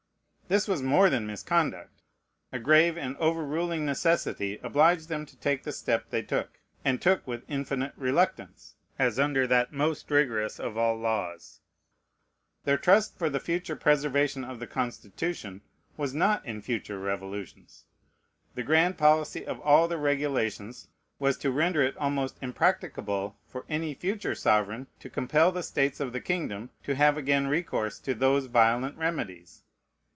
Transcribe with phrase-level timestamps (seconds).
[0.47, 2.01] This was more than misconduct.
[2.51, 7.25] A grave and overruling necessity obliged them to take the step they took, and took
[7.25, 11.61] with infinite reluctance, as under that most rigorous of all laws.
[12.65, 15.61] Their trust for the future preservation of the Constitution
[15.95, 17.85] was not in future revolutions.
[18.53, 23.93] The grand policy of all their regulations was to render it almost impracticable for any
[23.93, 28.47] future sovereign to compel the states of the kingdom to have again recourse to those
[28.47, 29.63] violent remedies.